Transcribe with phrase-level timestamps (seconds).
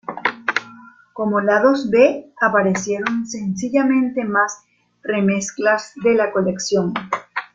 [1.13, 4.63] Como lados B aparecieron sencillamente más
[5.03, 6.95] remezclas de la colección.